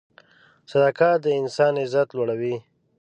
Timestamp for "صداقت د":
0.71-1.27